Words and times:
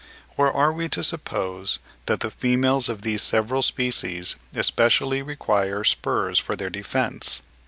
Or 0.35 0.51
are 0.51 0.73
we 0.73 0.89
to 0.97 1.03
suppose 1.03 1.77
that 2.07 2.21
the 2.21 2.31
females 2.31 2.89
of 2.89 3.03
these 3.03 3.21
several 3.21 3.61
species 3.61 4.35
especially 4.55 5.21
require 5.21 5.83
spurs 5.83 6.39
for 6.39 6.55
their 6.55 6.71
defence? 6.71 7.43